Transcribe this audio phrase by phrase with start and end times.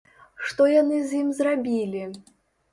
[0.51, 2.05] Што яны з ім зрабілі!